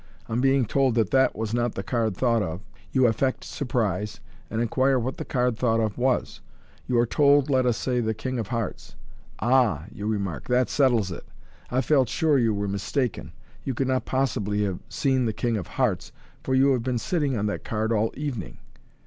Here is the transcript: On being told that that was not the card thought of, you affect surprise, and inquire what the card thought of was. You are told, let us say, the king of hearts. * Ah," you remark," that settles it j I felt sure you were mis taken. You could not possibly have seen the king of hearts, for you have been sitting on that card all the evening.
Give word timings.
On 0.27 0.41
being 0.41 0.65
told 0.65 0.95
that 0.95 1.11
that 1.11 1.35
was 1.35 1.53
not 1.53 1.75
the 1.75 1.83
card 1.83 2.17
thought 2.17 2.41
of, 2.41 2.61
you 2.91 3.05
affect 3.05 3.43
surprise, 3.43 4.19
and 4.49 4.59
inquire 4.59 4.97
what 4.97 5.17
the 5.17 5.23
card 5.25 5.59
thought 5.59 5.79
of 5.79 5.95
was. 5.95 6.41
You 6.87 6.97
are 6.97 7.05
told, 7.05 7.51
let 7.51 7.67
us 7.67 7.77
say, 7.77 7.99
the 7.99 8.15
king 8.15 8.39
of 8.39 8.47
hearts. 8.47 8.95
* 9.19 9.39
Ah," 9.41 9.85
you 9.91 10.07
remark," 10.07 10.47
that 10.47 10.71
settles 10.71 11.11
it 11.11 11.25
j 11.27 11.31
I 11.69 11.81
felt 11.81 12.09
sure 12.09 12.39
you 12.39 12.51
were 12.51 12.67
mis 12.67 12.91
taken. 12.91 13.31
You 13.63 13.75
could 13.75 13.87
not 13.89 14.05
possibly 14.05 14.63
have 14.63 14.79
seen 14.89 15.25
the 15.25 15.33
king 15.33 15.55
of 15.55 15.67
hearts, 15.67 16.11
for 16.41 16.55
you 16.55 16.71
have 16.73 16.81
been 16.81 16.97
sitting 16.97 17.37
on 17.37 17.45
that 17.45 17.63
card 17.63 17.91
all 17.93 18.09
the 18.09 18.21
evening. 18.21 18.57